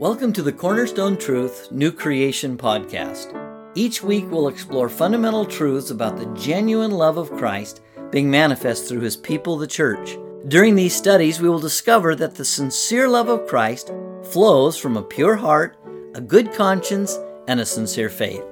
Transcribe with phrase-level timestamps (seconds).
[0.00, 3.36] Welcome to the Cornerstone Truth New Creation Podcast.
[3.74, 9.02] Each week we'll explore fundamental truths about the genuine love of Christ being manifest through
[9.02, 10.16] his people, the church.
[10.48, 13.92] During these studies, we will discover that the sincere love of Christ
[14.22, 15.76] flows from a pure heart,
[16.14, 18.42] a good conscience, and a sincere faith.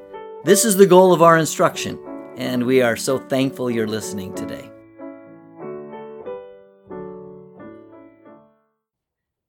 [0.45, 1.99] This is the goal of our instruction,
[2.37, 4.71] and we are so thankful you're listening today.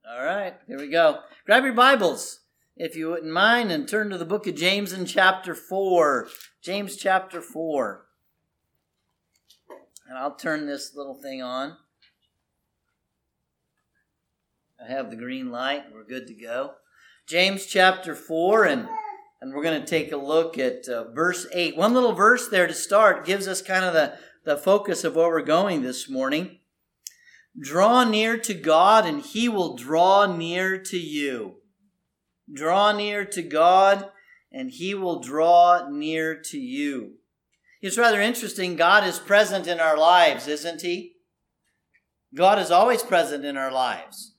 [0.10, 1.20] All right, here we go.
[1.50, 2.42] Grab your Bibles,
[2.78, 6.28] if you wouldn't mind, and turn to the book of James in chapter 4.
[6.62, 8.06] James chapter 4.
[10.08, 11.76] And I'll turn this little thing on.
[14.80, 15.86] I have the green light.
[15.92, 16.74] We're good to go.
[17.26, 18.88] James chapter 4, and,
[19.42, 21.76] and we're going to take a look at uh, verse 8.
[21.76, 24.14] One little verse there to start gives us kind of the,
[24.46, 26.59] the focus of where we're going this morning.
[27.58, 31.56] Draw near to God, and He will draw near to you.
[32.52, 34.10] Draw near to God,
[34.52, 37.16] and He will draw near to you.
[37.82, 38.76] It's rather interesting.
[38.76, 41.14] God is present in our lives, isn't He?
[42.36, 44.36] God is always present in our lives.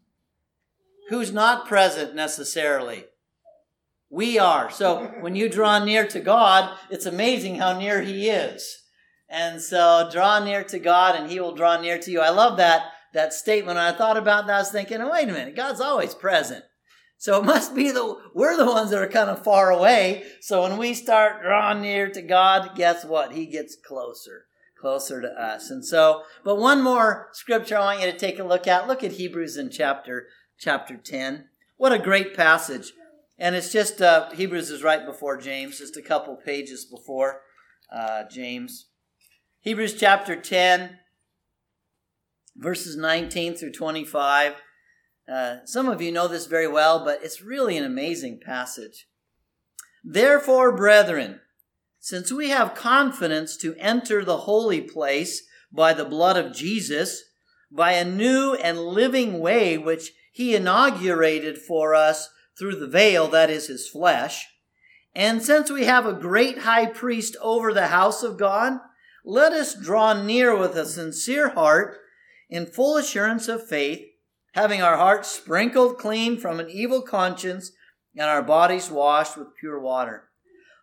[1.09, 3.07] Who's not present necessarily?
[4.11, 4.71] We are.
[4.71, 8.83] So when you draw near to God, it's amazing how near He is.
[9.29, 12.21] And so draw near to God, and He will draw near to you.
[12.21, 13.79] I love that that statement.
[13.79, 16.65] I thought about that, I was thinking, oh, wait a minute, God's always present.
[17.19, 20.25] So it must be the we're the ones that are kind of far away.
[20.41, 23.33] So when we start drawing near to God, guess what?
[23.33, 24.47] He gets closer,
[24.79, 25.71] closer to us.
[25.71, 28.89] And so, but one more scripture I want you to take a look at.
[28.89, 30.27] Look at Hebrews in chapter
[30.59, 31.47] chapter 10.
[31.77, 32.93] What a great passage.
[33.39, 37.41] And it's just uh, Hebrews is right before James, just a couple pages before
[37.91, 38.89] uh, James.
[39.61, 40.99] Hebrews chapter 10,
[42.61, 44.55] verses 19 through 25.
[45.31, 49.09] Uh, some of you know this very well, but it's really an amazing passage.
[50.05, 51.41] Therefore, brethren,
[51.99, 55.43] since we have confidence to enter the holy place
[55.73, 57.23] by the blood of Jesus,
[57.71, 63.51] by a new and living way which he inaugurated for us through the veil, that
[63.51, 64.47] is his flesh,
[65.15, 68.79] and since we have a great high priest over the house of God,
[69.25, 71.99] let us draw near with a sincere heart
[72.51, 74.05] in full assurance of faith,
[74.53, 77.73] having our hearts sprinkled clean from an evil conscience
[78.17, 80.29] and our bodies washed with pure water.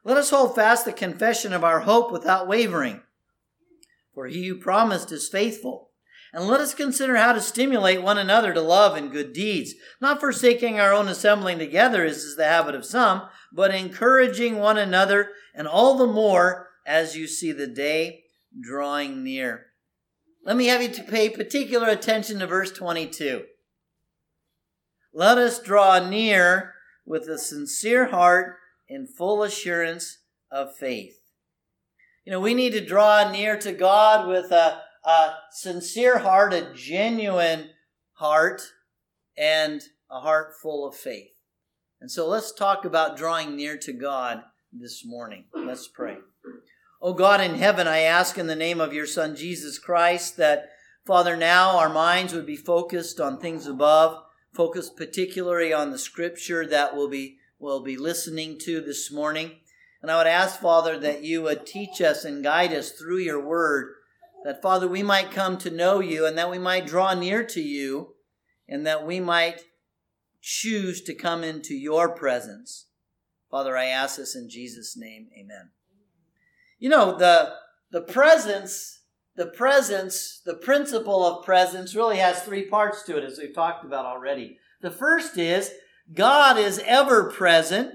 [0.03, 3.01] Let us hold fast the confession of our hope without wavering,
[4.13, 5.91] for he who promised is faithful.
[6.33, 10.19] And let us consider how to stimulate one another to love and good deeds, not
[10.19, 15.31] forsaking our own assembling together, as is the habit of some, but encouraging one another,
[15.55, 18.23] and all the more as you see the day
[18.61, 19.66] drawing near.
[20.47, 23.43] Let me have you to pay particular attention to verse 22.
[25.13, 26.73] Let us draw near
[27.05, 28.55] with a sincere heart
[28.89, 30.19] and full assurance
[30.49, 31.19] of faith.
[32.23, 36.73] You know, we need to draw near to God with a, a sincere heart, a
[36.73, 37.71] genuine
[38.13, 38.61] heart,
[39.37, 41.31] and a heart full of faith.
[41.99, 45.43] And so let's talk about drawing near to God this morning.
[45.53, 46.15] Let's pray.
[47.01, 50.69] O God in heaven, I ask in the name of your Son, Jesus Christ, that,
[51.05, 56.65] Father, now our minds would be focused on things above, focused particularly on the scripture
[56.65, 59.51] that we'll be, we'll be listening to this morning.
[60.01, 63.45] And I would ask, Father, that you would teach us and guide us through your
[63.45, 63.93] word,
[64.43, 67.61] that, Father, we might come to know you and that we might draw near to
[67.61, 68.15] you
[68.67, 69.61] and that we might
[70.41, 72.87] choose to come into your presence.
[73.51, 75.27] Father, I ask this in Jesus' name.
[75.37, 75.71] Amen.
[76.79, 77.53] You know, the
[77.91, 79.01] the presence,
[79.35, 83.85] the presence, the principle of presence really has three parts to it, as we've talked
[83.85, 84.57] about already.
[84.81, 85.71] The first is
[86.13, 87.91] God is ever present.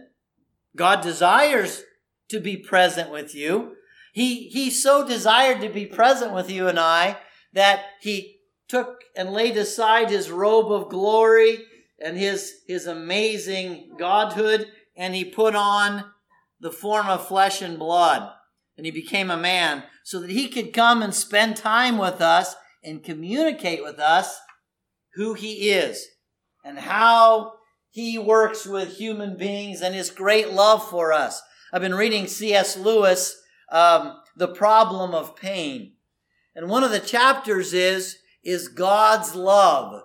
[0.74, 1.84] God desires
[2.28, 3.76] to be present with you.
[4.12, 7.18] He, he so desired to be present with you and I
[7.52, 11.64] that he took and laid aside his robe of glory
[11.98, 16.04] and his, his amazing godhood and he put on
[16.60, 18.30] the form of flesh and blood
[18.76, 22.54] and he became a man so that he could come and spend time with us
[22.82, 24.40] and communicate with us
[25.14, 26.06] who he is
[26.64, 27.54] and how
[27.90, 31.42] he works with human beings and his great love for us.
[31.72, 32.76] I've been reading C.S.
[32.76, 33.40] Lewis,
[33.70, 35.94] um, The Problem of Pain.
[36.54, 40.02] And one of the chapters is, is God's love.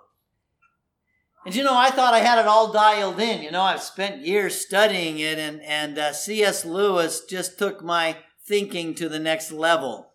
[1.45, 3.41] And you know, I thought I had it all dialed in.
[3.41, 6.65] You know, I've spent years studying it, and, and uh, C.S.
[6.65, 10.13] Lewis just took my thinking to the next level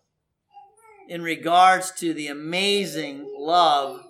[1.07, 4.01] in regards to the amazing love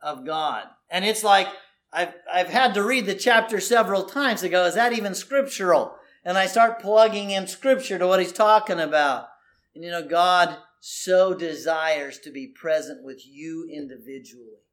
[0.00, 0.64] of God.
[0.88, 1.48] And it's like
[1.92, 5.96] I've, I've had to read the chapter several times to go, is that even scriptural?
[6.24, 9.26] And I start plugging in scripture to what he's talking about.
[9.74, 14.64] And you know, God so desires to be present with you individually.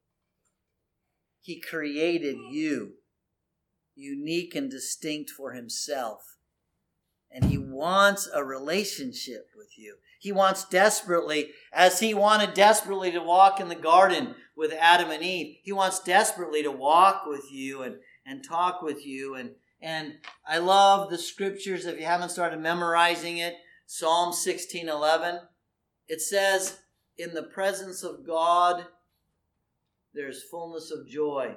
[1.40, 2.94] He created you
[3.94, 6.37] unique and distinct for himself.
[7.30, 9.96] And he wants a relationship with you.
[10.18, 15.22] He wants desperately, as he wanted desperately to walk in the garden with Adam and
[15.22, 17.96] Eve, he wants desperately to walk with you and,
[18.26, 19.36] and talk with you.
[19.36, 20.14] And, and
[20.46, 21.86] I love the scriptures.
[21.86, 23.54] If you haven't started memorizing it,
[23.86, 25.40] Psalm 16 11,
[26.08, 26.80] it says,
[27.16, 28.86] In the presence of God,
[30.12, 31.54] there's fullness of joy.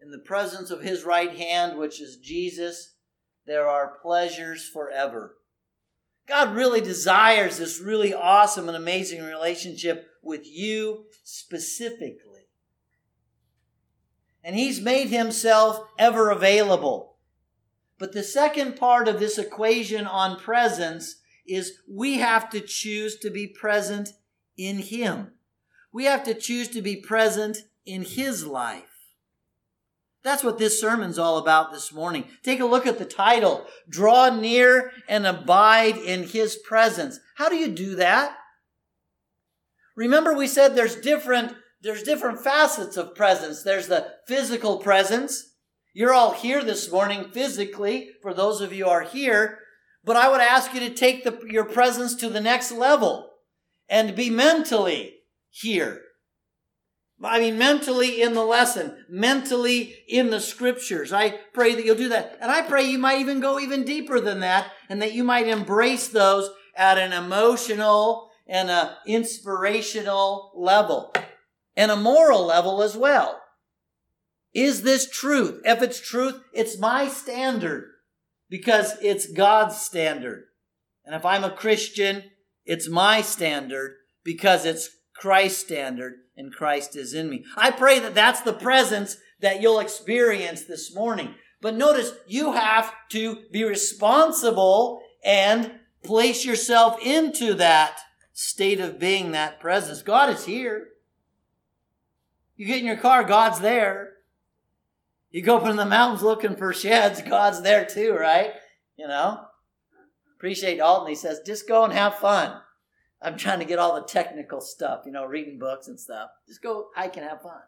[0.00, 2.94] In the presence of his right hand, which is Jesus,
[3.46, 5.36] there are pleasures forever.
[6.26, 12.48] God really desires this really awesome and amazing relationship with you specifically.
[14.44, 17.16] And He's made Himself ever available.
[17.98, 21.16] But the second part of this equation on presence
[21.46, 24.10] is we have to choose to be present
[24.56, 25.32] in Him.
[25.92, 28.91] We have to choose to be present in His life.
[30.24, 32.24] That's what this sermon's all about this morning.
[32.42, 33.66] Take a look at the title.
[33.88, 37.18] Draw near and abide in his presence.
[37.36, 38.36] How do you do that?
[39.96, 43.62] Remember we said there's different, there's different facets of presence.
[43.62, 45.44] There's the physical presence.
[45.92, 49.58] You're all here this morning physically, for those of you are here,
[50.04, 53.28] but I would ask you to take the, your presence to the next level
[53.88, 55.16] and be mentally
[55.50, 56.00] here.
[57.24, 61.12] I mean, mentally in the lesson, mentally in the scriptures.
[61.12, 62.36] I pray that you'll do that.
[62.40, 65.46] And I pray you might even go even deeper than that and that you might
[65.46, 71.12] embrace those at an emotional and an inspirational level
[71.76, 73.40] and a moral level as well.
[74.52, 75.60] Is this truth?
[75.64, 77.88] If it's truth, it's my standard
[78.50, 80.44] because it's God's standard.
[81.04, 82.24] And if I'm a Christian,
[82.64, 84.90] it's my standard because it's
[85.22, 87.44] Christ's standard and Christ is in me.
[87.56, 91.36] I pray that that's the presence that you'll experience this morning.
[91.60, 98.00] But notice you have to be responsible and place yourself into that
[98.32, 100.02] state of being, that presence.
[100.02, 100.88] God is here.
[102.56, 104.14] You get in your car, God's there.
[105.30, 108.54] You go up in the mountains looking for sheds, God's there too, right?
[108.96, 109.44] You know?
[110.36, 111.10] Appreciate Alton.
[111.10, 112.60] He says, just go and have fun.
[113.22, 116.30] I'm trying to get all the technical stuff, you know, reading books and stuff.
[116.46, 117.60] Just go hike and have fun.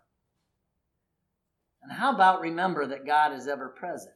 [1.83, 4.15] And how about remember that God is ever present?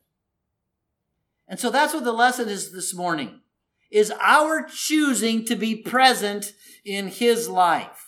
[1.47, 3.41] And so that's what the lesson is this morning.
[3.91, 6.53] Is our choosing to be present
[6.85, 8.07] in his life.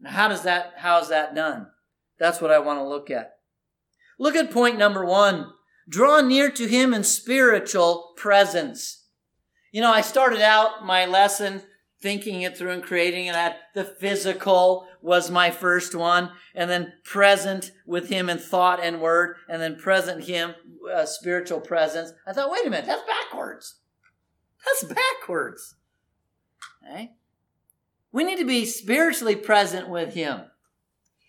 [0.00, 1.66] Now how does that how is that done?
[2.18, 3.38] That's what I want to look at.
[4.18, 5.50] Look at point number 1.
[5.88, 8.99] Draw near to him in spiritual presence.
[9.70, 11.62] You know, I started out my lesson
[12.00, 17.72] thinking it through and creating it the physical was my first one and then present
[17.86, 20.54] with him in thought and word and then present him
[20.92, 22.12] uh, spiritual presence.
[22.26, 23.76] I thought wait a minute that's backwards.
[24.64, 25.74] That's backwards.
[26.84, 27.12] Okay
[28.12, 30.42] we need to be spiritually present with him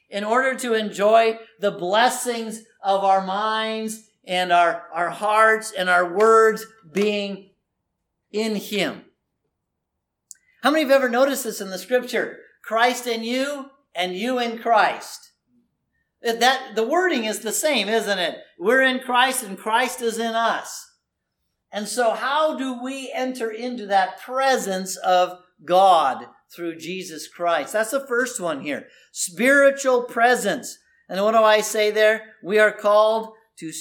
[0.10, 6.14] in order to enjoy the blessings of our minds and our, our hearts and our
[6.14, 7.51] words being
[8.32, 9.04] in him.
[10.64, 12.40] How many have ever noticed this in the scripture?
[12.64, 15.32] Christ in you and you in Christ.
[16.22, 18.38] That the wording is the same, isn't it?
[18.60, 20.88] We're in Christ and Christ is in us.
[21.72, 27.74] And so how do we enter into that presence of God through Jesus Christ?
[27.74, 28.88] That's the first one here.
[29.12, 30.78] Spiritual presence.
[31.10, 32.36] And what do I say there?
[32.44, 33.72] We are called to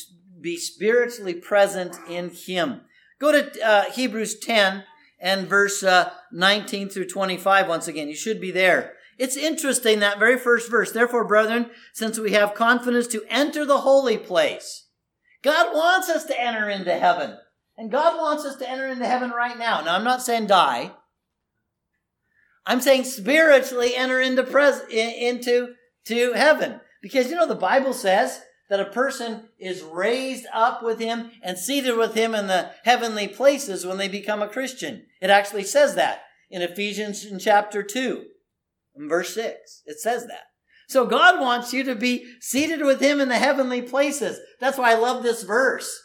[0.40, 2.83] be spiritually present in Him.
[3.20, 4.84] Go to uh, Hebrews 10
[5.20, 8.08] and verse uh, 19 through 25 once again.
[8.08, 8.94] You should be there.
[9.18, 10.92] It's interesting that very first verse.
[10.92, 14.86] Therefore, brethren, since we have confidence to enter the holy place,
[15.42, 17.36] God wants us to enter into heaven.
[17.76, 19.82] And God wants us to enter into heaven right now.
[19.82, 20.92] Now, I'm not saying die.
[22.66, 25.74] I'm saying spiritually enter into pres- into
[26.06, 26.80] to heaven.
[27.02, 31.58] Because you know the Bible says that a person is raised up with him and
[31.58, 35.04] seated with him in the heavenly places when they become a Christian.
[35.20, 38.24] It actually says that in Ephesians in chapter 2,
[38.96, 39.82] in verse 6.
[39.86, 40.44] It says that.
[40.88, 44.40] So God wants you to be seated with him in the heavenly places.
[44.60, 46.00] That's why I love this verse.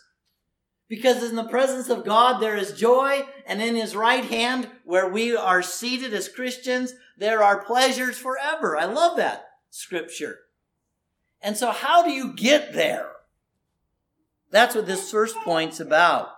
[0.88, 5.10] Because in the presence of God there is joy, and in his right hand, where
[5.10, 8.78] we are seated as Christians, there are pleasures forever.
[8.78, 10.38] I love that scripture.
[11.42, 13.10] And so, how do you get there?
[14.52, 16.30] That's what this first point's about.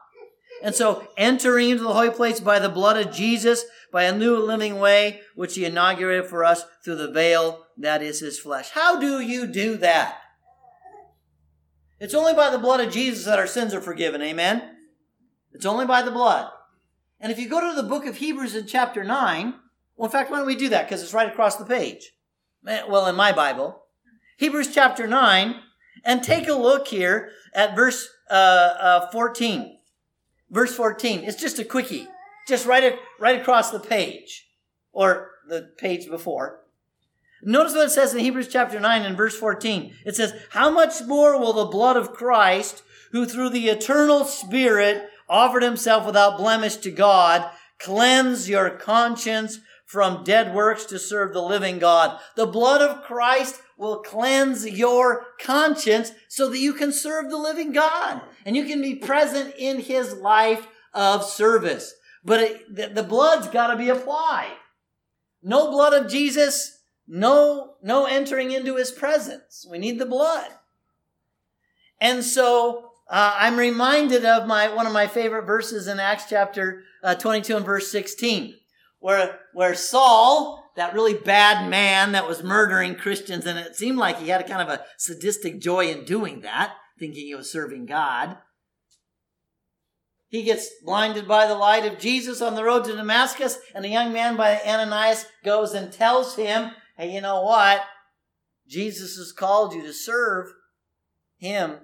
[0.63, 4.37] And so, entering into the holy place by the blood of Jesus, by a new
[4.37, 8.71] living way, which he inaugurated for us through the veil that is his flesh.
[8.71, 10.19] How do you do that?
[11.99, 14.21] It's only by the blood of Jesus that our sins are forgiven.
[14.21, 14.75] Amen?
[15.53, 16.51] It's only by the blood.
[17.19, 19.55] And if you go to the book of Hebrews in chapter 9,
[19.95, 20.87] well, in fact, why don't we do that?
[20.87, 22.11] Because it's right across the page.
[22.63, 23.83] Well, in my Bible.
[24.37, 25.55] Hebrews chapter 9,
[26.05, 29.79] and take a look here at verse uh, uh, 14.
[30.49, 31.23] Verse 14.
[31.23, 32.07] It's just a quickie.
[32.47, 34.47] Just right, right across the page.
[34.93, 36.61] Or the page before.
[37.41, 39.93] Notice what it says in Hebrews chapter 9 and verse 14.
[40.05, 45.09] It says, How much more will the blood of Christ, who through the eternal Spirit
[45.27, 51.41] offered himself without blemish to God, cleanse your conscience from dead works to serve the
[51.41, 52.19] living God.
[52.35, 57.71] The blood of Christ will cleanse your conscience so that you can serve the living
[57.71, 61.93] God and you can be present in his life of service.
[62.25, 64.55] But it, the, blood's got to be applied.
[65.43, 69.65] No blood of Jesus, no, no entering into his presence.
[69.69, 70.49] We need the blood.
[72.01, 76.83] And so uh, I'm reminded of my one of my favorite verses in Acts chapter
[77.03, 78.55] uh, 22 and verse 16,
[78.99, 84.19] where where Saul, that really bad man that was murdering Christians, and it seemed like
[84.19, 87.85] he had a kind of a sadistic joy in doing that, thinking he was serving
[87.85, 88.37] God.
[90.29, 93.89] He gets blinded by the light of Jesus on the road to Damascus, and a
[93.89, 97.81] young man by Ananias goes and tells him, "Hey, you know what?
[98.67, 100.47] Jesus has called you to serve
[101.37, 101.81] him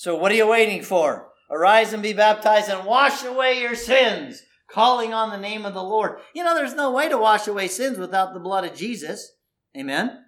[0.00, 1.28] so what are you waiting for?
[1.50, 5.82] Arise and be baptized and wash away your sins, calling on the name of the
[5.82, 6.18] Lord.
[6.34, 9.32] You know, there's no way to wash away sins without the blood of Jesus.
[9.76, 10.24] Amen.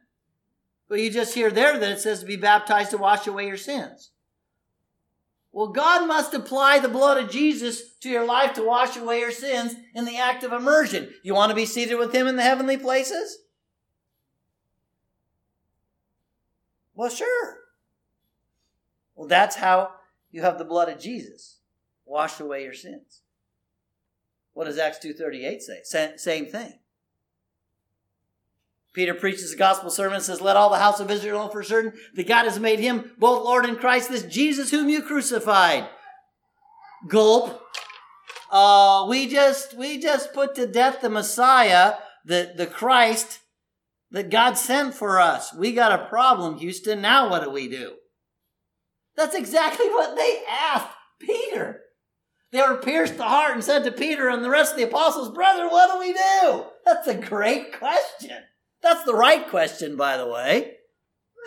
[0.89, 3.57] But you just hear there that it says to be baptized to wash away your
[3.57, 4.11] sins.
[5.53, 9.31] Well, God must apply the blood of Jesus to your life to wash away your
[9.31, 11.11] sins in the act of immersion.
[11.23, 13.39] You want to be seated with Him in the heavenly places?
[16.95, 17.57] Well, sure.
[19.15, 19.93] Well, that's how
[20.31, 21.59] you have the blood of Jesus
[22.05, 23.22] wash away your sins.
[24.55, 26.15] What does Acts 2.38 say?
[26.17, 26.75] Same thing.
[28.93, 31.63] Peter preaches the gospel sermon and says, Let all the house of Israel know for
[31.63, 35.89] certain that God has made him both Lord and Christ, this Jesus whom you crucified.
[37.09, 37.61] Gulp.
[38.51, 41.95] Uh, we just we just put to death the Messiah,
[42.27, 43.41] the, the Christ
[44.11, 45.55] that God sent for us.
[45.55, 47.01] We got a problem, Houston.
[47.01, 47.95] Now what do we do?
[49.17, 51.81] That's exactly what they asked Peter.
[52.53, 55.31] They were pierced the heart and said to Peter and the rest of the apostles,
[55.31, 56.65] Brother, what do we do?
[56.85, 58.37] That's a great question.
[58.83, 60.75] That's the right question, by the way.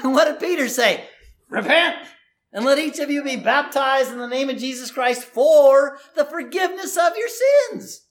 [0.04, 1.06] And what did Peter say?
[1.48, 2.08] Repent
[2.52, 6.26] and let each of you be baptized in the name of Jesus Christ for the
[6.26, 8.08] forgiveness of your sins.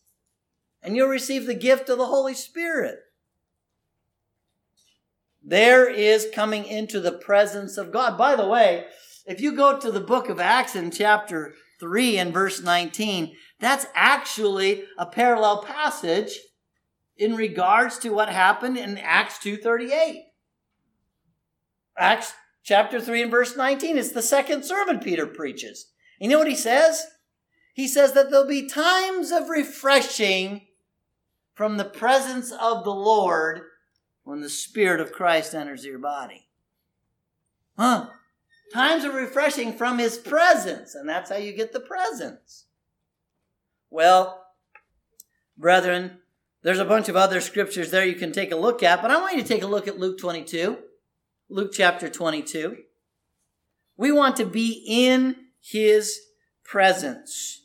[0.81, 3.01] And you'll receive the gift of the Holy Spirit.
[5.43, 8.17] There is coming into the presence of God.
[8.17, 8.85] By the way,
[9.27, 13.85] if you go to the book of Acts in chapter 3 and verse 19, that's
[13.95, 16.39] actually a parallel passage
[17.19, 20.23] in regards to what happened in Acts 2:38.
[21.99, 25.93] Acts chapter 3 and verse 19 is the second sermon Peter preaches.
[26.19, 27.07] You know what he says?
[27.75, 30.67] He says that there'll be times of refreshing
[31.53, 33.61] from the presence of the Lord
[34.23, 36.49] when the Spirit of Christ enters your body.
[37.77, 38.09] Huh?
[38.75, 42.65] Times of refreshing from his presence, and that's how you get the presence.
[43.89, 44.47] Well,
[45.57, 46.19] brethren,
[46.65, 49.21] there's a bunch of other scriptures there you can take a look at, but I
[49.21, 50.77] want you to take a look at Luke 22,
[51.49, 52.79] Luke chapter 22.
[53.97, 56.19] We want to be in his
[56.65, 57.63] presence.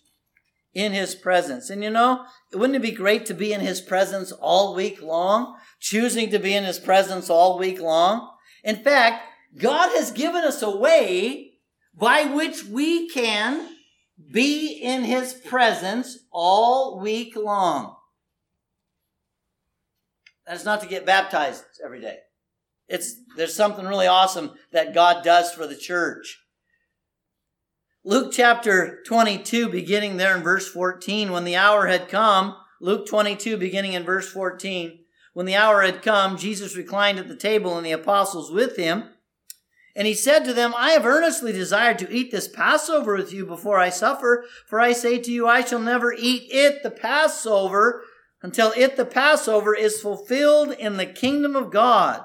[0.76, 1.72] In his presence.
[1.72, 5.58] And you know, wouldn't it be great to be in his presence all week long?
[5.80, 8.30] Choosing to be in his presence all week long?
[8.64, 9.24] In fact,
[9.58, 11.54] God has given us a way
[11.94, 13.68] by which we can
[14.32, 17.96] be in His presence all week long.
[20.46, 22.18] That's not to get baptized every day.
[22.88, 26.40] It's, there's something really awesome that God does for the church.
[28.04, 33.58] Luke chapter 22, beginning there in verse 14, when the hour had come, Luke 22,
[33.58, 35.00] beginning in verse 14,
[35.34, 39.04] when the hour had come, Jesus reclined at the table and the apostles with him.
[40.00, 43.46] And he said to them, I have earnestly desired to eat this Passover with you
[43.46, 48.06] before I suffer, for I say to you, I shall never eat it, the Passover,
[48.42, 52.24] until it, the Passover, is fulfilled in the kingdom of God.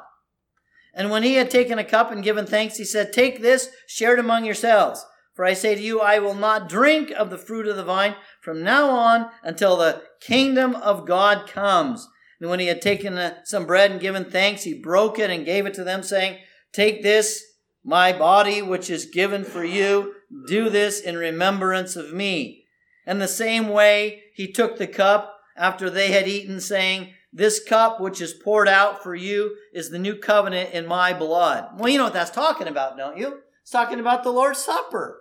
[0.94, 4.14] And when he had taken a cup and given thanks, he said, Take this, share
[4.14, 5.04] it among yourselves.
[5.34, 8.14] For I say to you, I will not drink of the fruit of the vine
[8.40, 12.08] from now on until the kingdom of God comes.
[12.40, 15.44] And when he had taken uh, some bread and given thanks, he broke it and
[15.44, 16.38] gave it to them, saying,
[16.72, 17.42] Take this,
[17.84, 20.14] my body, which is given for you.
[20.46, 22.64] Do this in remembrance of me.
[23.06, 28.00] And the same way he took the cup after they had eaten, saying, This cup
[28.00, 31.78] which is poured out for you is the new covenant in my blood.
[31.78, 33.40] Well, you know what that's talking about, don't you?
[33.62, 35.20] It's talking about the Lord's Supper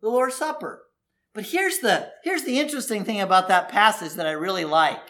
[0.00, 0.84] the Lord's Supper.
[1.34, 5.00] But here's the, here's the interesting thing about that passage that I really like.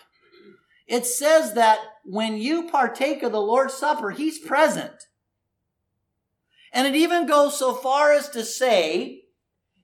[0.86, 4.94] It says that when you partake of the Lord's Supper, He's present.
[6.72, 9.22] And it even goes so far as to say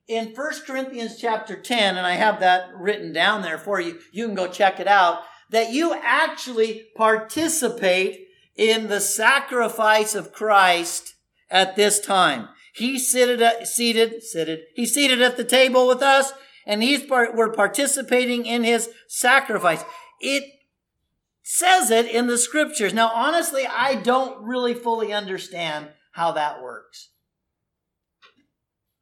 [0.07, 4.27] in 1 Corinthians chapter 10, and I have that written down there for you, you
[4.27, 8.27] can go check it out, that you actually participate
[8.57, 11.15] in the sacrifice of Christ
[11.51, 12.49] at this time.
[12.75, 16.33] He's seated, at, seated, seated, he's seated at the table with us,
[16.67, 19.85] and he's part, we're participating in his sacrifice.
[20.21, 20.45] It
[21.43, 22.95] says it in the scriptures.
[22.95, 27.11] Now, honestly, I don't really fully understand how that works.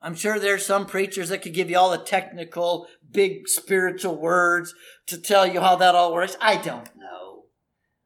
[0.01, 4.75] I'm sure there's some preachers that could give you all the technical, big spiritual words
[5.07, 6.37] to tell you how that all works.
[6.41, 7.45] I don't know.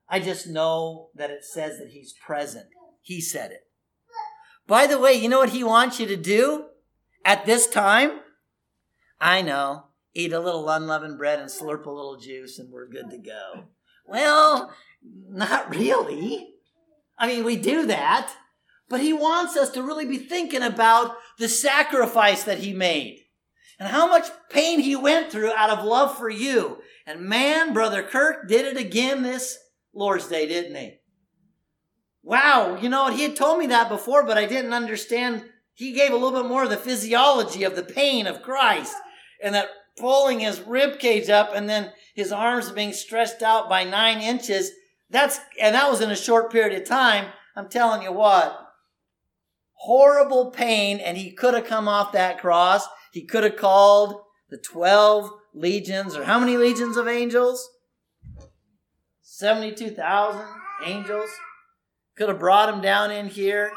[0.08, 2.66] I just know that it says that he's present.
[3.00, 3.62] He said it.
[4.66, 6.66] By the way, you know what he wants you to do
[7.24, 8.20] at this time?
[9.20, 9.84] I know.
[10.14, 13.64] Eat a little unleavened bread and slurp a little juice and we're good to go.
[14.06, 14.74] Well,
[15.28, 16.54] not really.
[17.18, 18.32] I mean, we do that,
[18.88, 23.24] but he wants us to really be thinking about the sacrifice that he made
[23.78, 26.78] and how much pain he went through out of love for you.
[27.06, 29.58] And man, Brother Kirk did it again this
[29.92, 30.98] Lord's Day, didn't he?
[32.26, 35.44] wow, you know, he had told me that before, but I didn't understand.
[35.72, 38.94] He gave a little bit more of the physiology of the pain of Christ
[39.42, 43.84] and that pulling his rib cage up and then his arms being stretched out by
[43.84, 44.72] nine inches.
[45.08, 47.26] That's, and that was in a short period of time.
[47.54, 48.65] I'm telling you what,
[49.76, 50.98] horrible pain.
[50.98, 52.86] And he could have come off that cross.
[53.12, 57.68] He could have called the 12 legions or how many legions of angels?
[59.22, 60.46] 72,000
[60.84, 61.30] angels
[62.16, 63.72] could have brought him down in here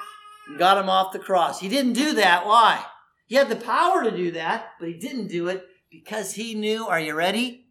[0.47, 1.59] and got him off the cross.
[1.59, 2.45] He didn't do that.
[2.45, 2.85] Why?
[3.27, 6.87] He had the power to do that, but he didn't do it because he knew,
[6.87, 7.67] are you ready?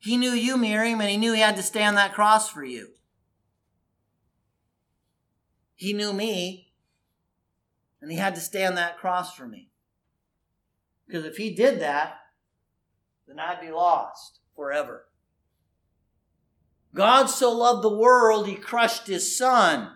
[0.00, 2.62] He knew you, Miriam, and he knew he had to stay on that cross for
[2.64, 2.88] you.
[5.74, 6.63] He knew me,
[8.04, 9.70] and he had to stay on that cross for me.
[11.06, 12.18] Because if he did that,
[13.26, 15.06] then I'd be lost forever.
[16.94, 19.90] God so loved the world, he crushed his son.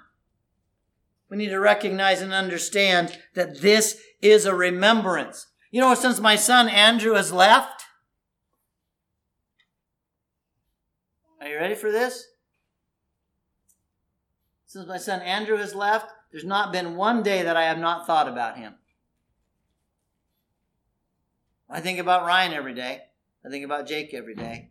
[1.29, 5.47] We need to recognize and understand that this is a remembrance.
[5.71, 7.85] You know, since my son Andrew has left,
[11.43, 12.25] are you ready for this?
[14.65, 18.07] Since my son Andrew has left, there's not been one day that I have not
[18.07, 18.75] thought about him.
[21.71, 23.03] I think about Ryan every day.
[23.45, 24.71] I think about Jake every day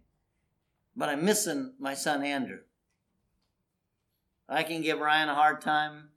[0.98, 2.58] but I'm missing my son Andrew.
[4.50, 6.10] I can give Ryan a hard time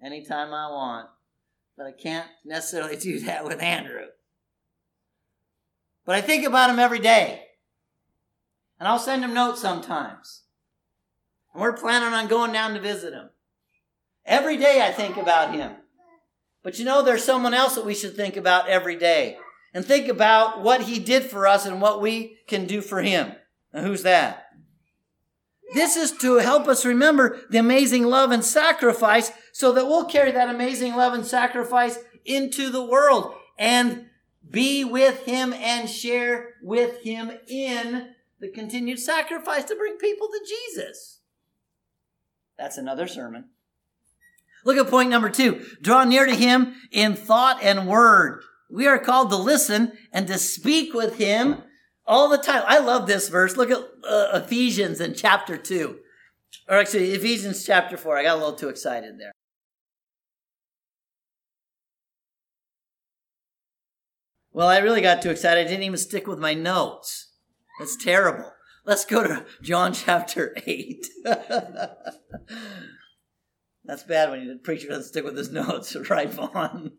[0.00, 1.08] anytime I want,
[1.76, 4.06] but I can't necessarily do that with Andrew.
[6.06, 7.42] But I think about him every day.
[8.78, 10.44] And I'll send him notes sometimes.
[11.52, 13.30] And we're planning on going down to visit him.
[14.28, 15.72] Every day I think about him.
[16.62, 19.38] But you know, there's someone else that we should think about every day.
[19.74, 23.32] And think about what he did for us and what we can do for him.
[23.72, 24.46] Now, who's that?
[25.74, 30.30] This is to help us remember the amazing love and sacrifice so that we'll carry
[30.30, 34.06] that amazing love and sacrifice into the world and
[34.50, 38.10] be with Him and share with Him in
[38.40, 41.20] the continued sacrifice to bring people to Jesus.
[42.56, 43.50] That's another sermon.
[44.68, 45.64] Look at point number two.
[45.80, 48.42] Draw near to Him in thought and word.
[48.70, 51.62] We are called to listen and to speak with Him
[52.06, 52.64] all the time.
[52.66, 53.56] I love this verse.
[53.56, 55.98] Look at uh, Ephesians in chapter 2.
[56.68, 58.18] Or actually, Ephesians chapter 4.
[58.18, 59.32] I got a little too excited there.
[64.52, 65.66] Well, I really got too excited.
[65.66, 67.32] I didn't even stick with my notes.
[67.78, 68.52] That's terrible.
[68.84, 71.06] Let's go to John chapter 8.
[73.84, 76.92] That's bad when the preacher doesn't stick with his notes, right, Vaughn?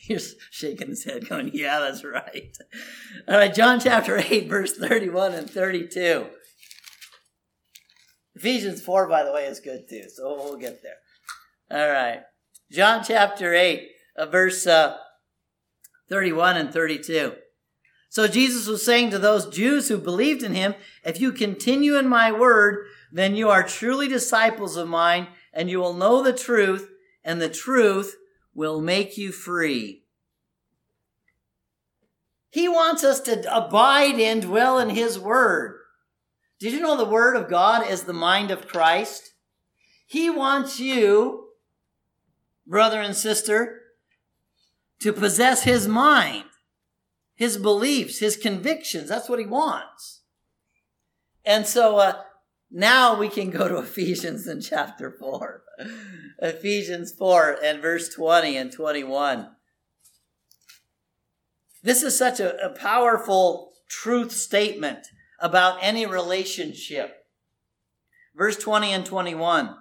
[0.00, 2.56] He's shaking his head, going, Yeah, that's right.
[3.28, 6.26] All right, John chapter 8, verse 31 and 32.
[8.34, 10.96] Ephesians 4, by the way, is good too, so we'll get there.
[11.70, 12.22] All right.
[12.70, 14.96] John chapter 8, uh, verse uh,
[16.08, 17.34] 31 and 32.
[18.10, 22.08] So Jesus was saying to those Jews who believed in him, If you continue in
[22.08, 26.90] my word, then you are truly disciples of mine, and you will know the truth,
[27.24, 28.16] and the truth
[28.54, 30.02] will make you free.
[32.50, 35.80] He wants us to abide and dwell in his word.
[36.60, 39.32] Did you know the word of God is the mind of Christ?
[40.06, 41.48] He wants you,
[42.66, 43.80] brother and sister,
[45.00, 46.44] to possess his mind,
[47.34, 49.08] his beliefs, his convictions.
[49.08, 50.20] That's what he wants.
[51.44, 52.22] And so uh,
[52.74, 55.62] now we can go to Ephesians in chapter 4.
[56.42, 59.48] Ephesians 4 and verse 20 and 21.
[61.82, 65.06] This is such a, a powerful truth statement
[65.38, 67.26] about any relationship.
[68.34, 69.76] Verse 20 and 21.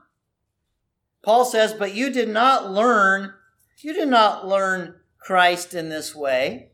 [1.24, 3.34] Paul says, But you did not learn,
[3.80, 6.74] you did not learn Christ in this way.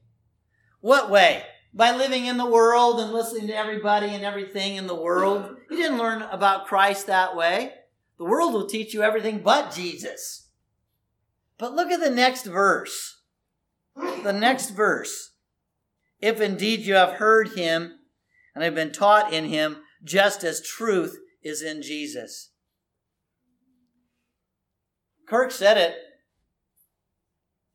[0.81, 1.43] What way?
[1.73, 5.57] By living in the world and listening to everybody and everything in the world.
[5.69, 7.73] You didn't learn about Christ that way.
[8.17, 10.49] The world will teach you everything but Jesus.
[11.57, 13.21] But look at the next verse.
[13.95, 15.31] The next verse.
[16.19, 17.99] If indeed you have heard him
[18.55, 22.51] and have been taught in him, just as truth is in Jesus.
[25.27, 25.95] Kirk said it.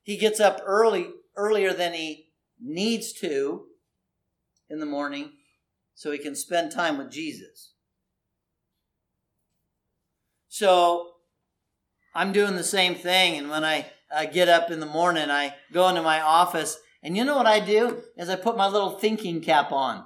[0.02, 2.30] He gets up early, earlier than he
[2.60, 3.66] needs to
[4.74, 5.30] in the morning
[5.94, 7.72] so he can spend time with Jesus.
[10.48, 11.12] So
[12.14, 13.38] I'm doing the same thing.
[13.38, 16.78] And when I, I get up in the morning, I go into my office.
[17.02, 18.02] And you know what I do?
[18.16, 20.04] Is I put my little thinking cap on.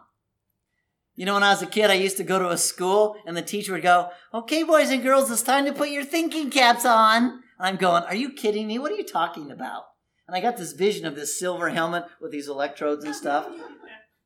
[1.16, 3.36] You know, when I was a kid, I used to go to a school and
[3.36, 6.84] the teacher would go, Okay, boys and girls, it's time to put your thinking caps
[6.84, 7.24] on.
[7.24, 8.78] And I'm going, Are you kidding me?
[8.78, 9.84] What are you talking about?
[10.28, 13.48] And I got this vision of this silver helmet with these electrodes and stuff.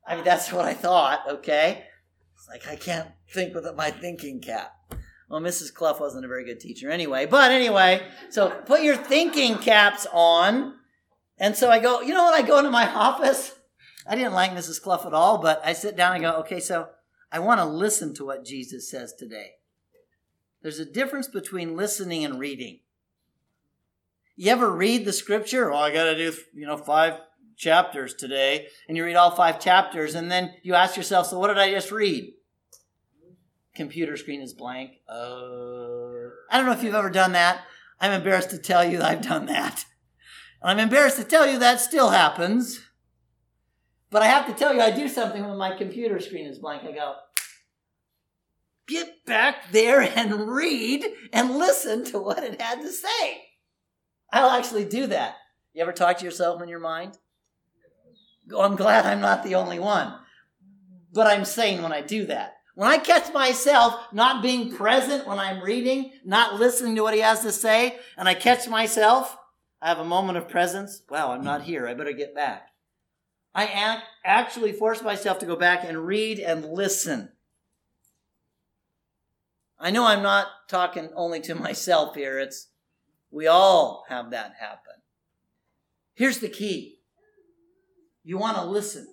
[0.05, 1.85] I mean, that's what I thought, okay?
[2.35, 4.73] It's like, I can't think with my thinking cap.
[5.29, 5.73] Well, Mrs.
[5.73, 7.25] Clough wasn't a very good teacher anyway.
[7.25, 10.75] But anyway, so put your thinking caps on.
[11.37, 12.33] And so I go, you know what?
[12.33, 13.53] I go into my office
[14.05, 14.81] I didn't like Mrs.
[14.81, 16.89] Clough at all, but I sit down and go, okay, so
[17.31, 19.53] I want to listen to what Jesus says today.
[20.61, 22.79] There's a difference between listening and reading.
[24.35, 25.71] You ever read the scripture?
[25.71, 27.19] Oh, I got to do, you know, five
[27.55, 28.67] chapters today.
[28.87, 31.71] And you read all five chapters, and then you ask yourself, so what did I
[31.71, 32.33] just read?
[33.75, 34.91] Computer screen is blank.
[35.09, 37.61] Uh, I don't know if you've ever done that.
[37.99, 39.85] I'm embarrassed to tell you I've done that.
[40.61, 42.81] And I'm embarrassed to tell you that still happens.
[44.09, 46.83] But I have to tell you, I do something when my computer screen is blank.
[46.83, 47.15] I go,
[48.87, 53.41] get back there and read and listen to what it had to say.
[54.31, 55.37] I'll actually do that.
[55.73, 57.17] You ever talk to yourself in your mind?
[58.57, 60.13] I'm glad I'm not the only one.
[61.11, 62.55] But I'm saying when I do that.
[62.75, 67.19] When I catch myself not being present when I'm reading, not listening to what he
[67.19, 69.37] has to say, and I catch myself,
[69.81, 71.03] I have a moment of presence.
[71.09, 71.87] Wow, I'm not here.
[71.87, 72.69] I better get back.
[73.53, 77.29] I actually force myself to go back and read and listen.
[79.79, 82.39] I know I'm not talking only to myself here.
[82.39, 82.69] It's
[83.29, 84.93] we all have that happen.
[86.15, 86.99] Here's the key.
[88.23, 89.07] You want to listen.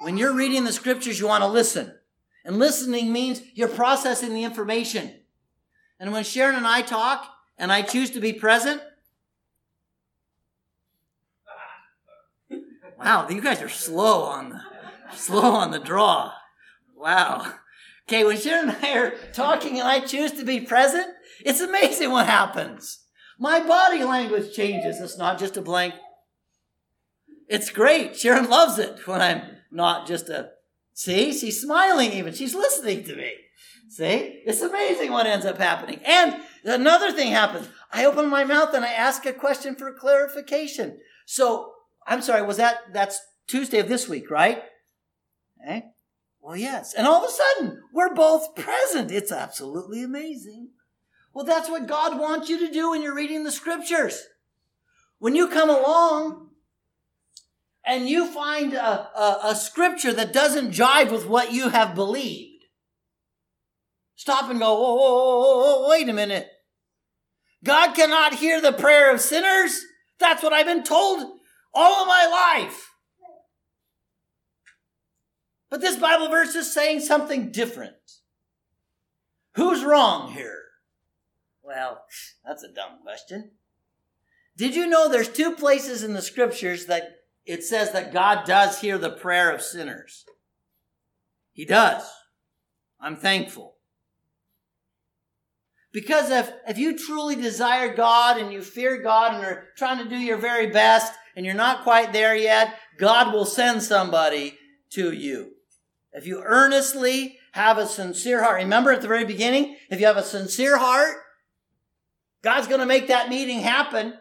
[0.00, 1.94] When you're reading the scriptures, you want to listen.
[2.44, 5.12] And listening means you're processing the information.
[5.98, 7.26] And when Sharon and I talk
[7.58, 8.80] and I choose to be present,
[12.98, 14.60] Wow, you guys are slow on the
[15.16, 16.32] slow on the draw.
[16.96, 17.54] Wow.
[18.06, 21.06] Okay, when Sharon and I are talking and I choose to be present,
[21.44, 22.98] it's amazing what happens.
[23.38, 25.00] My body language changes.
[25.00, 25.94] It's not just a blank.
[27.50, 28.16] It's great.
[28.16, 30.52] Sharon loves it when I'm not just a
[30.94, 32.32] see, she's smiling even.
[32.32, 33.32] She's listening to me.
[33.88, 34.40] See?
[34.46, 36.00] It's amazing what ends up happening.
[36.06, 37.68] And another thing happens.
[37.92, 41.00] I open my mouth and I ask a question for clarification.
[41.26, 41.72] So
[42.06, 44.62] I'm sorry, was that, that's Tuesday of this week, right?
[45.60, 45.86] Okay.
[46.40, 46.94] Well, yes.
[46.94, 49.10] And all of a sudden, we're both present.
[49.10, 50.68] It's absolutely amazing.
[51.34, 54.22] Well, that's what God wants you to do when you're reading the scriptures.
[55.18, 56.49] When you come along
[57.90, 62.62] and you find a, a, a scripture that doesn't jive with what you have believed,
[64.14, 66.48] stop and go, whoa, whoa, whoa, wait a minute.
[67.64, 69.84] God cannot hear the prayer of sinners.
[70.20, 71.32] That's what I've been told
[71.74, 72.90] all of my life.
[75.68, 77.96] But this Bible verse is saying something different.
[79.56, 80.62] Who's wrong here?
[81.60, 82.04] Well,
[82.46, 83.50] that's a dumb question.
[84.56, 87.16] Did you know there's two places in the scriptures that
[87.50, 90.24] it says that God does hear the prayer of sinners?
[91.52, 92.08] He does.
[93.00, 93.76] I'm thankful.
[95.92, 100.08] Because if, if you truly desire God and you fear God and are trying to
[100.08, 104.56] do your very best and you're not quite there yet, God will send somebody
[104.90, 105.52] to you.
[106.12, 110.16] If you earnestly have a sincere heart, remember at the very beginning, if you have
[110.16, 111.16] a sincere heart,
[112.42, 114.14] God's going to make that meeting happen.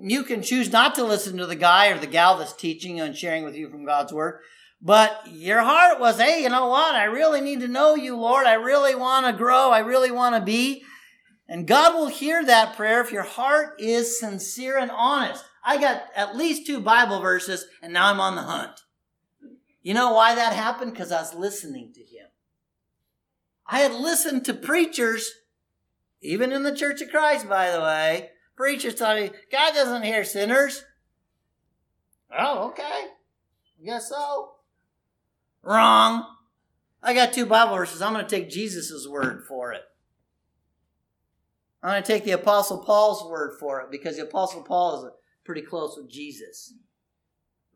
[0.00, 3.16] You can choose not to listen to the guy or the gal that's teaching and
[3.16, 4.40] sharing with you from God's word.
[4.80, 6.94] But your heart was, hey, you know what?
[6.94, 8.46] I really need to know you, Lord.
[8.46, 9.70] I really want to grow.
[9.70, 10.84] I really want to be.
[11.48, 15.44] And God will hear that prayer if your heart is sincere and honest.
[15.64, 18.80] I got at least two Bible verses, and now I'm on the hunt.
[19.82, 20.92] You know why that happened?
[20.92, 22.26] Because I was listening to Him.
[23.66, 25.30] I had listened to preachers,
[26.20, 28.30] even in the Church of Christ, by the way.
[28.58, 30.84] Preachers telling me, God doesn't hear sinners.
[32.36, 32.82] Oh, okay.
[32.82, 34.54] I guess so.
[35.62, 36.26] Wrong.
[37.00, 38.02] I got two Bible verses.
[38.02, 39.82] I'm going to take Jesus' word for it.
[41.84, 45.12] I'm going to take the Apostle Paul's word for it because the Apostle Paul is
[45.44, 46.74] pretty close with Jesus.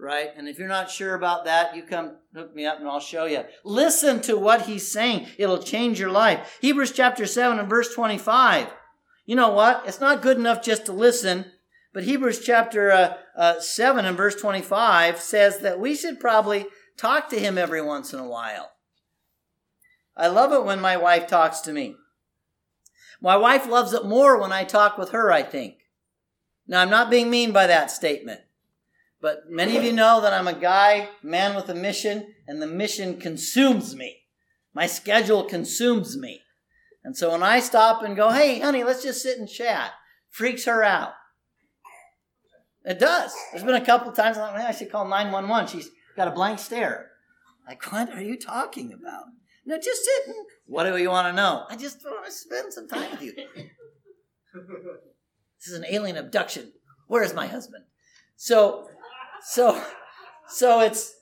[0.01, 0.31] Right?
[0.37, 3.27] And if you're not sure about that, you come hook me up and I'll show
[3.27, 3.45] you.
[3.63, 5.29] Listen to what he's saying.
[5.39, 6.59] It'll change your life.
[6.61, 8.67] Hebrews chapter 7 and verse 25.
[9.25, 9.85] You know what?
[9.87, 11.47] It's not good enough just to listen,
[11.93, 17.29] but Hebrews chapter uh, uh, 7 and verse 25 says that we should probably Talk
[17.31, 18.71] to him every once in a while.
[20.17, 21.97] I love it when my wife talks to me.
[23.21, 25.77] My wife loves it more when I talk with her, I think.
[26.67, 28.41] Now, I'm not being mean by that statement,
[29.21, 32.67] but many of you know that I'm a guy, man with a mission, and the
[32.67, 34.19] mission consumes me.
[34.75, 36.41] My schedule consumes me.
[37.05, 39.93] And so when I stop and go, hey, honey, let's just sit and chat,
[40.31, 41.13] freaks her out.
[42.85, 43.35] It does.
[43.51, 45.69] There's been a couple times I'm like, man, I should call 911.
[45.69, 47.11] She's got a blank stare.
[47.67, 49.25] Like, what are you talking about?
[49.65, 50.45] No, just sitting.
[50.67, 51.65] What do you want to know?
[51.69, 53.33] I just want to spend some time with you.
[53.35, 56.73] this is an alien abduction.
[57.07, 57.85] Where is my husband?
[58.37, 58.89] So,
[59.43, 59.81] so,
[60.49, 61.15] so it's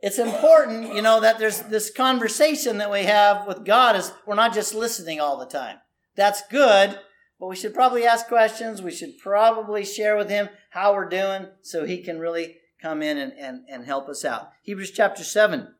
[0.00, 4.36] it's important, you know, that there's this conversation that we have with God is we're
[4.36, 5.78] not just listening all the time.
[6.14, 6.98] That's good,
[7.40, 8.80] but we should probably ask questions.
[8.80, 13.18] We should probably share with him how we're doing so he can really come in
[13.18, 14.50] and, and, and help us out.
[14.62, 15.74] Hebrews chapter 7.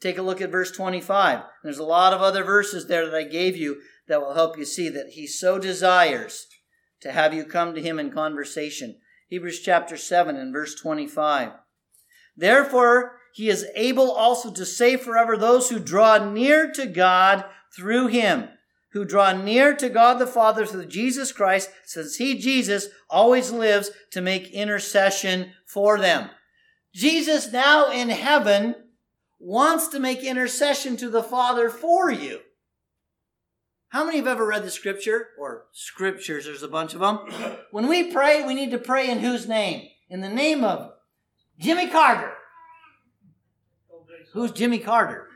[0.00, 1.42] Take a look at verse 25.
[1.62, 4.64] There's a lot of other verses there that I gave you that will help you
[4.64, 6.46] see that he so desires
[7.02, 8.98] to have you come to him in conversation.
[9.28, 11.52] Hebrews chapter 7 and verse 25.
[12.36, 18.08] Therefore, he is able also to save forever those who draw near to God through
[18.08, 18.48] him,
[18.92, 23.90] who draw near to God the Father through Jesus Christ, since he, Jesus, always lives
[24.10, 26.30] to make intercession for them.
[26.92, 28.74] Jesus now in heaven
[29.38, 32.40] wants to make intercession to the Father for you.
[33.90, 36.44] How many have ever read the scripture or scriptures?
[36.44, 37.18] There's a bunch of them.
[37.72, 39.88] When we pray, we need to pray in whose name?
[40.08, 40.92] In the name of
[41.58, 42.34] Jimmy Carter.
[44.32, 45.28] Who's Jimmy Carter?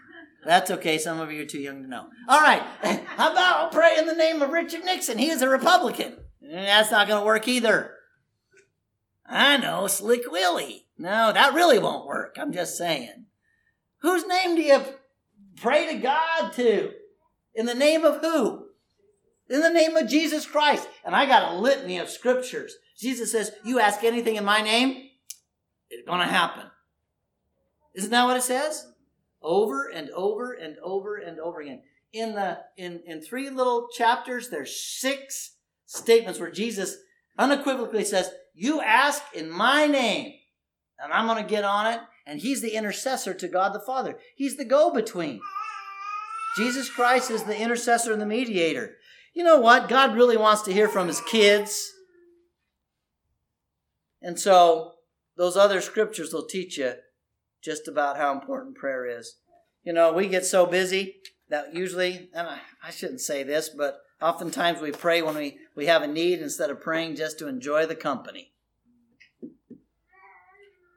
[0.45, 0.99] That's okay.
[0.99, 2.07] Some of you are too young to know.
[2.29, 2.63] All right.
[3.17, 5.19] How about I'll pray in the name of Richard Nixon?
[5.19, 6.17] He is a Republican.
[6.43, 7.93] That's not going to work either.
[9.27, 10.87] I know, Slick Willie.
[10.99, 12.37] No, that really won't work.
[12.39, 13.25] I'm just saying.
[14.03, 14.83] Whose name do you
[15.57, 16.93] pray to God to?
[17.55, 18.67] In the name of who?
[19.49, 20.87] In the name of Jesus Christ.
[21.05, 22.75] And I got a litany of scriptures.
[22.99, 25.09] Jesus says, You ask anything in my name,
[25.89, 26.65] it's going to happen.
[27.95, 28.87] Isn't that what it says?
[29.43, 31.83] Over and over and over and over again.
[32.13, 36.97] In the in, in three little chapters, there's six statements where Jesus
[37.39, 40.33] unequivocally says, You ask in my name,
[40.99, 42.01] and I'm going to get on it.
[42.27, 44.19] And he's the intercessor to God the Father.
[44.35, 45.41] He's the go between.
[46.57, 48.97] Jesus Christ is the intercessor and the mediator.
[49.35, 49.89] You know what?
[49.89, 51.93] God really wants to hear from his kids.
[54.23, 54.93] And so
[55.37, 56.95] those other scriptures will teach you
[57.65, 59.37] just about how important prayer is.
[59.83, 61.17] You know, we get so busy
[61.49, 65.87] that usually, and I, I shouldn't say this, but oftentimes we pray when we, we
[65.87, 68.53] have a need instead of praying just to enjoy the company.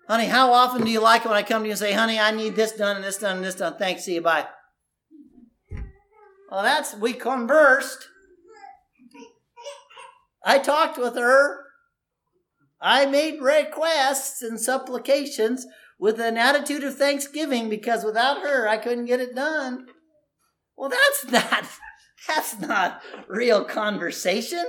[0.08, 2.18] Honey, how often do you like it when I come to you and say, honey,
[2.18, 3.78] I need this done and this done and this done?
[3.78, 4.48] Thanks, see you, bye.
[6.50, 8.08] Well, that's, we conversed.
[10.46, 11.66] I talked with her.
[12.80, 15.66] I made requests and supplications
[16.00, 19.88] with an attitude of thanksgiving because without her, I couldn't get it done.
[20.76, 21.66] Well, that's not,
[22.28, 24.66] That's not real conversation.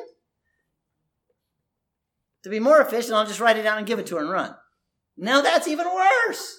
[2.45, 4.31] To be more efficient, I'll just write it down and give it to her and
[4.31, 4.55] run.
[5.17, 6.59] Now that's even worse.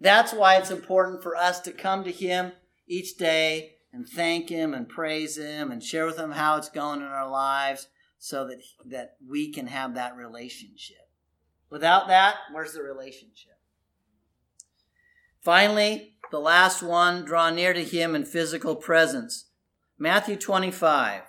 [0.00, 2.52] That's why it's important for us to come to Him
[2.86, 7.00] each day and thank Him and praise Him and share with Him how it's going
[7.00, 11.07] in our lives so that, that we can have that relationship.
[11.70, 13.58] Without that, where's the relationship?
[15.40, 19.46] Finally, the last one draw near to Him in physical presence.
[19.98, 21.22] Matthew 25.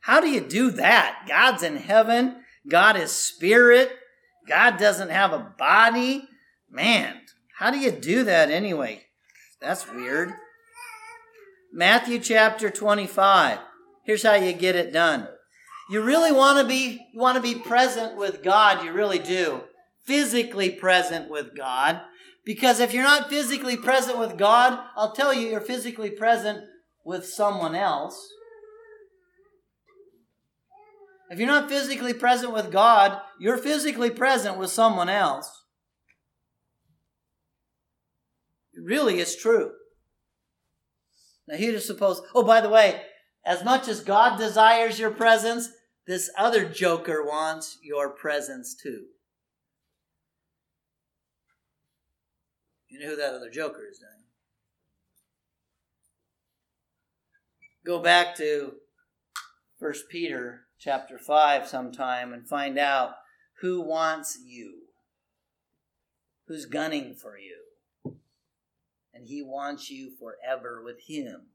[0.00, 1.24] How do you do that?
[1.28, 2.36] God's in heaven.
[2.68, 3.90] God is spirit.
[4.46, 6.28] God doesn't have a body.
[6.70, 7.20] Man,
[7.58, 9.06] how do you do that anyway?
[9.60, 10.32] That's weird.
[11.72, 13.58] Matthew chapter 25.
[14.04, 15.28] Here's how you get it done.
[15.88, 19.62] You really want to be you want to be present with God, you really do.
[20.04, 22.00] Physically present with God.
[22.44, 26.64] Because if you're not physically present with God, I'll tell you you're physically present
[27.04, 28.32] with someone else.
[31.28, 35.50] If you're not physically present with God, you're physically present with someone else.
[38.80, 39.72] Really is true.
[41.48, 43.02] Now, you'd suppose, oh, by the way,
[43.46, 45.70] as much as God desires your presence,
[46.06, 49.04] this other joker wants your presence too.
[52.88, 54.08] You know who that other joker is, then?
[57.86, 58.72] Go back to
[59.78, 63.12] First Peter chapter 5 sometime and find out
[63.60, 64.88] who wants you,
[66.48, 67.66] who's gunning for you
[69.16, 71.46] and he wants you forever with him.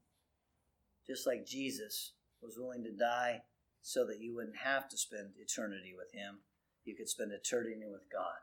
[1.06, 2.12] Just like Jesus
[2.42, 3.42] was willing to die
[3.82, 6.38] so that you wouldn't have to spend eternity with him,
[6.84, 8.38] you could spend eternity with God.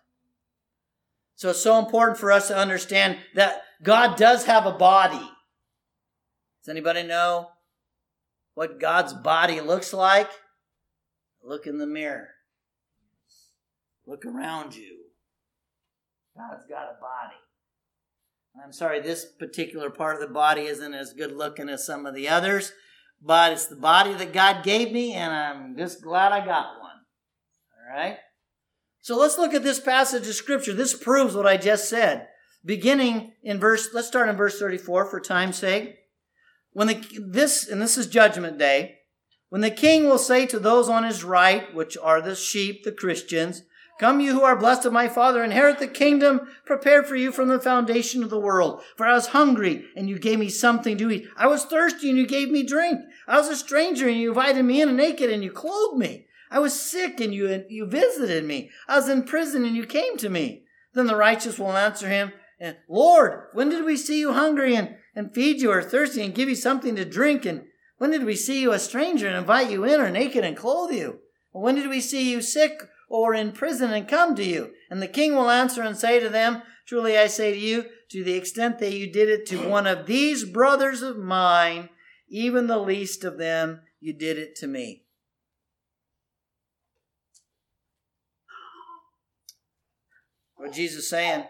[1.35, 5.17] So it's so important for us to understand that God does have a body.
[5.17, 7.51] Does anybody know
[8.55, 10.29] what God's body looks like?
[11.41, 12.27] Look in the mirror.
[14.05, 14.97] Look around you.
[16.35, 17.37] God's got a body.
[18.63, 22.15] I'm sorry, this particular part of the body isn't as good looking as some of
[22.15, 22.71] the others,
[23.21, 26.91] but it's the body that God gave me, and I'm just glad I got one.
[27.75, 28.17] All right?
[29.01, 30.73] So let's look at this passage of Scripture.
[30.73, 32.27] This proves what I just said.
[32.63, 35.95] Beginning in verse, let's start in verse 34 for time's sake.
[36.71, 38.97] When the, this, and this is judgment day,
[39.49, 42.91] when the king will say to those on his right, which are the sheep, the
[42.91, 43.63] Christians,
[43.99, 47.49] Come, you who are blessed of my Father, inherit the kingdom prepared for you from
[47.49, 48.81] the foundation of the world.
[48.95, 51.27] For I was hungry, and you gave me something to eat.
[51.35, 53.01] I was thirsty, and you gave me drink.
[53.27, 56.27] I was a stranger, and you invited me in, and naked, and you clothed me.
[56.49, 58.71] I was sick, and you, you visited me.
[58.87, 60.63] I was in prison, and you came to me.
[60.93, 62.31] Then the righteous will answer him,
[62.87, 66.47] Lord, when did we see you hungry and, and feed you, or thirsty, and give
[66.47, 67.45] you something to drink?
[67.45, 67.65] And
[67.97, 70.93] when did we see you a stranger and invite you in, or naked and clothe
[70.93, 71.19] you?
[71.51, 74.71] When did we see you sick or in prison and come to you?
[74.89, 78.23] And the king will answer and say to them, Truly I say to you, to
[78.23, 81.89] the extent that you did it to one of these brothers of mine,
[82.27, 85.03] even the least of them, you did it to me.
[90.55, 91.45] What Jesus saying?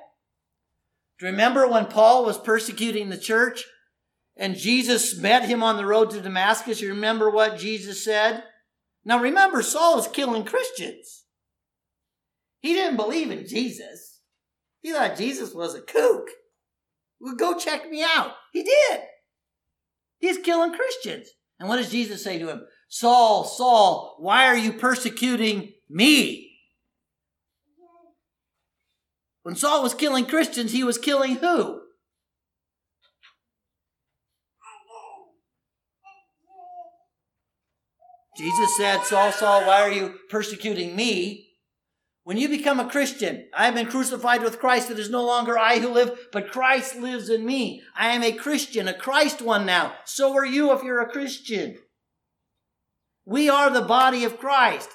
[1.17, 3.65] Do you remember when Paul was persecuting the church
[4.38, 6.80] and Jesus met him on the road to Damascus?
[6.80, 8.43] You remember what Jesus said?
[9.04, 11.18] Now remember, Saul is killing Christians.
[12.62, 14.22] He didn't believe in Jesus.
[14.82, 16.28] He thought Jesus was a kook.
[17.19, 18.32] Well, go check me out.
[18.54, 19.02] He did.
[20.19, 21.30] He's killing Christians.
[21.60, 22.62] And what does Jesus say to him?
[22.88, 26.45] Saul, Saul, why are you persecuting me?
[29.43, 31.82] When Saul was killing Christians, he was killing who?
[38.38, 41.49] Jesus said, Saul, Saul, why are you persecuting me?
[42.30, 44.91] When you become a Christian, I have been crucified with Christ.
[44.91, 47.82] It is no longer I who live, but Christ lives in me.
[47.97, 49.95] I am a Christian, a Christ one now.
[50.06, 51.80] So are you if you're a Christian.
[53.26, 54.89] We are the body of Christ.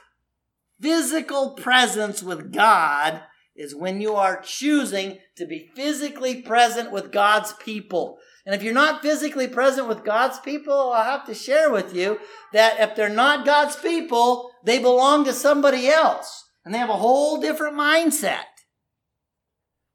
[0.81, 3.23] Physical presence with God
[3.57, 8.19] is when you are choosing to be physically present with God's people.
[8.47, 12.21] And if you're not physically present with God's people, I'll have to share with you
[12.53, 16.95] that if they're not God's people, they belong to somebody else and they have a
[16.95, 18.45] whole different mindset.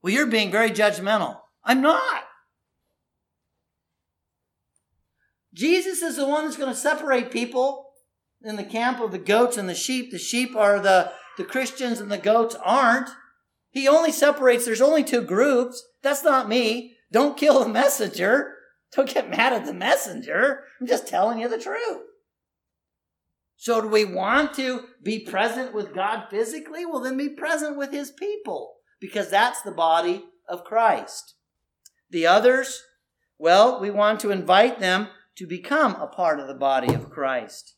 [0.01, 1.39] Well, you're being very judgmental.
[1.63, 2.24] I'm not.
[5.53, 7.88] Jesus is the one that's going to separate people
[8.43, 10.11] in the camp of the goats and the sheep.
[10.11, 13.09] The sheep are the, the Christians and the goats aren't.
[13.72, 15.84] He only separates, there's only two groups.
[16.01, 16.95] That's not me.
[17.11, 18.55] Don't kill the messenger.
[18.95, 20.63] Don't get mad at the messenger.
[20.80, 22.01] I'm just telling you the truth.
[23.62, 26.86] So, do we want to be present with God physically?
[26.86, 31.34] Well, then be present with His people because that's the body of Christ.
[32.10, 32.82] The others,
[33.38, 37.76] well, we want to invite them to become a part of the body of Christ.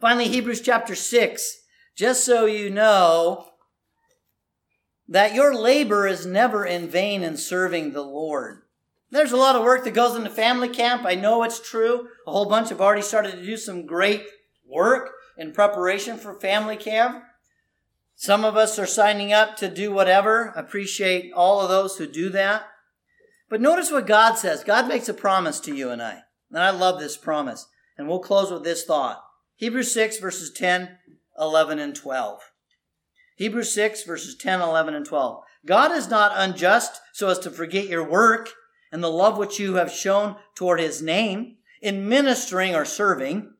[0.00, 1.62] Finally, Hebrews chapter 6,
[1.96, 3.48] just so you know
[5.08, 8.62] that your labor is never in vain in serving the Lord.
[9.10, 11.04] There's a lot of work that goes into family camp.
[11.04, 12.06] I know it's true.
[12.28, 14.24] A whole bunch have already started to do some great
[14.70, 17.24] work in preparation for family camp.
[18.14, 20.52] Some of us are signing up to do whatever.
[20.56, 22.64] Appreciate all of those who do that.
[23.48, 24.62] But notice what God says.
[24.62, 26.20] God makes a promise to you and I.
[26.50, 27.66] And I love this promise.
[27.96, 29.22] And we'll close with this thought.
[29.56, 30.98] Hebrews 6 verses 10,
[31.38, 32.40] 11, and 12.
[33.36, 35.42] Hebrews 6 verses 10, 11, and 12.
[35.66, 38.50] God is not unjust so as to forget your work
[38.92, 43.52] and the love which you have shown toward his name in ministering or serving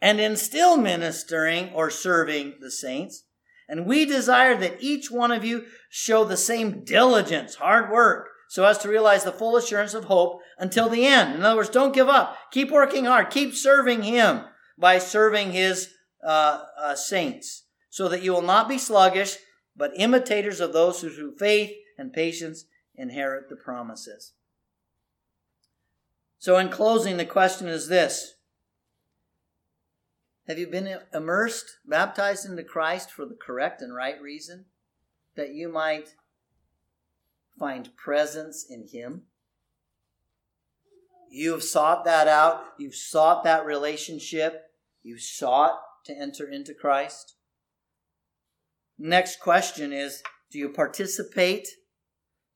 [0.00, 3.24] and in still ministering or serving the saints.
[3.68, 8.64] And we desire that each one of you show the same diligence, hard work, so
[8.64, 11.34] as to realize the full assurance of hope until the end.
[11.34, 12.36] In other words, don't give up.
[12.52, 13.30] Keep working hard.
[13.30, 14.42] Keep serving Him
[14.78, 15.90] by serving His
[16.24, 19.36] uh, uh, saints, so that you will not be sluggish,
[19.74, 24.32] but imitators of those who through faith and patience inherit the promises.
[26.38, 28.35] So, in closing, the question is this
[30.48, 34.66] Have you been immersed, baptized into Christ for the correct and right reason?
[35.34, 36.14] That you might
[37.58, 39.22] find presence in Him?
[41.28, 42.64] You have sought that out.
[42.78, 44.70] You've sought that relationship.
[45.02, 47.34] You've sought to enter into Christ.
[48.98, 50.22] Next question is
[50.52, 51.64] Do you participate?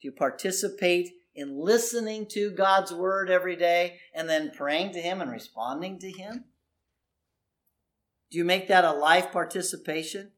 [0.01, 5.21] Do you participate in listening to God's word every day and then praying to Him
[5.21, 6.45] and responding to Him?
[8.31, 10.31] Do you make that a life participation?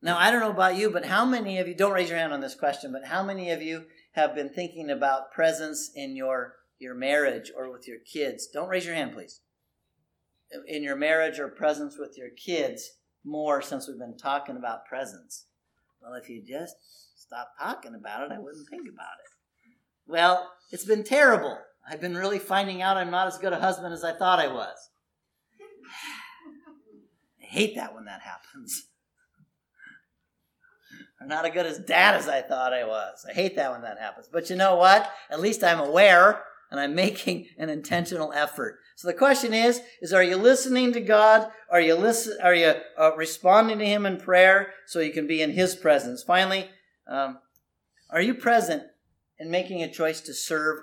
[0.00, 2.32] Now, I don't know about you, but how many of you, don't raise your hand
[2.32, 6.54] on this question, but how many of you have been thinking about presence in your,
[6.78, 8.48] your marriage or with your kids?
[8.52, 9.40] Don't raise your hand, please.
[10.66, 15.46] In your marriage or presence with your kids more since we've been talking about presence.
[16.02, 16.74] Well, if you just
[17.14, 19.30] stop talking about it, I wouldn't think about it.
[20.06, 21.56] Well, it's been terrible.
[21.88, 24.48] I've been really finding out I'm not as good a husband as I thought I
[24.48, 24.90] was.
[27.40, 28.88] I hate that when that happens.
[31.20, 33.24] I'm not as good as dad as I thought I was.
[33.28, 34.28] I hate that when that happens.
[34.30, 35.10] But you know what?
[35.30, 38.78] At least I'm aware and I'm making an intentional effort.
[38.96, 41.48] So the question is, is are you listening to God?
[41.70, 45.42] Are you listen, are you uh, responding to him in prayer so you can be
[45.42, 46.22] in his presence?
[46.22, 46.70] Finally,
[47.06, 47.38] um,
[48.10, 48.82] are you present
[49.38, 50.78] in making a choice to serve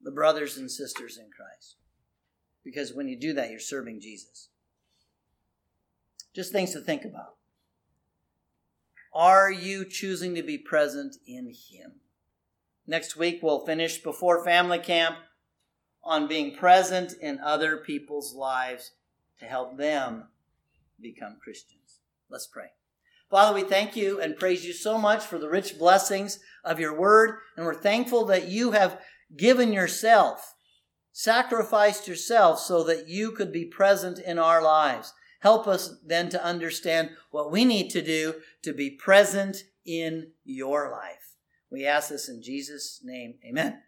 [0.00, 1.76] the brothers and sisters in Christ?
[2.64, 4.48] Because when you do that, you're serving Jesus.
[6.34, 7.36] Just things to think about.
[9.12, 12.00] Are you choosing to be present in Him?
[12.86, 15.16] Next week, we'll finish before family camp
[16.02, 18.92] on being present in other people's lives
[19.38, 20.24] to help them
[21.00, 22.00] become Christians.
[22.28, 22.72] Let's pray.
[23.30, 26.98] Father, we thank you and praise you so much for the rich blessings of your
[26.98, 29.00] word, and we're thankful that you have
[29.36, 30.53] given yourself,
[31.16, 35.12] sacrificed yourself so that you could be present in our lives.
[35.40, 40.90] Help us then to understand what we need to do to be present in your
[40.90, 41.36] life.
[41.70, 43.34] We ask this in Jesus' name.
[43.48, 43.80] Amen.